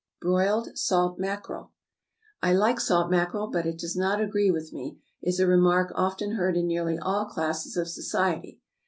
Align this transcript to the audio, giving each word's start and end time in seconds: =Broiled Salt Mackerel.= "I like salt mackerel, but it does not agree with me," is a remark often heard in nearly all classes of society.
=Broiled 0.19 0.75
Salt 0.79 1.19
Mackerel.= 1.19 1.69
"I 2.41 2.53
like 2.53 2.79
salt 2.79 3.11
mackerel, 3.11 3.45
but 3.51 3.67
it 3.67 3.77
does 3.77 3.95
not 3.95 4.19
agree 4.19 4.49
with 4.49 4.73
me," 4.73 4.97
is 5.21 5.39
a 5.39 5.45
remark 5.45 5.91
often 5.93 6.31
heard 6.31 6.57
in 6.57 6.65
nearly 6.65 6.97
all 6.97 7.25
classes 7.27 7.77
of 7.77 7.87
society. 7.87 8.59